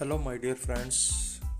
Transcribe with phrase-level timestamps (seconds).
[0.00, 0.98] Hello my dear friends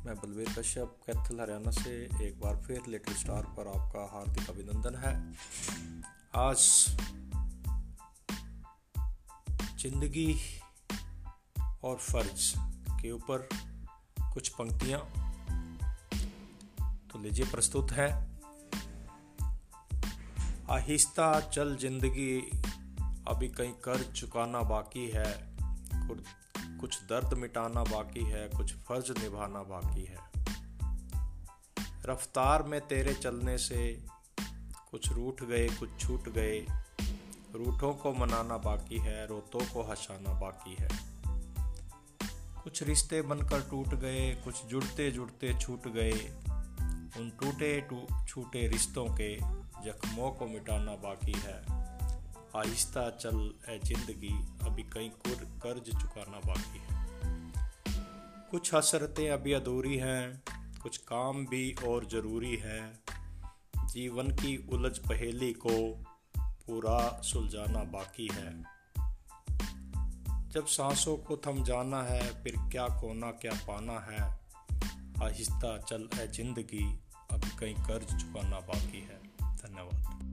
[0.07, 1.91] मैं बलवीर कश्यप, कैथल, हरियाणा से
[2.27, 5.13] एक बार फिर लिटिल स्टार पर आपका हार्दिक अभिनंदन है।
[6.37, 6.59] आज
[9.81, 10.39] ज़िंदगी
[11.85, 12.53] और फ़र्ज़
[13.03, 13.49] के ऊपर
[14.35, 15.01] कुछ पंक्तियाँ
[17.11, 18.09] तो लीजिए प्रस्तुत है।
[20.71, 22.39] आहिस्ता चल ज़िंदगी,
[23.29, 25.33] अभी कहीं कर्ज चुकाना बाकी है।
[26.81, 30.19] कुछ दर्द मिटाना बाकी है, कुछ फ़र्ज़ निभाना बाकी है।
[32.07, 34.07] रफ्तार में तेरे चलने से
[34.91, 36.67] कुछ रूठ गए, कुछ छूट गए।
[37.55, 40.89] रूठों को मनाना बाकी है, रोतों को हंसाना बाकी है।
[42.65, 46.37] कुछ रिश्ते बनकर टूट गए, कुछ जुड़ते जुड़ते छूट गए।
[47.19, 47.89] उन टूटे
[48.29, 49.37] छूटे रिश्तों के
[49.85, 51.78] जख्मों को मिटाना बाकी है।
[52.59, 54.35] आहिस्ता चल है ज़िंदगी,
[54.67, 57.07] अभी कई कर्ज चुकाना बाकी है।
[58.51, 60.43] कुछ हसरतें अभी अधूरी हैं,
[60.83, 63.01] कुछ काम भी और ज़रूरी हैं।
[63.87, 66.05] जीवन की उलझ पहेली को
[66.39, 68.63] पूरा सुलझाना बाकी है।
[70.51, 74.23] जब सांसों को थम जाना है, फिर क्या खोना, क्या पाना है?
[75.23, 76.87] आहिस्ता चल है ज़िंदगी
[77.31, 79.21] अब कहीं कर्ज चुकाना बाकी है।
[79.57, 80.28] धन्यवाद।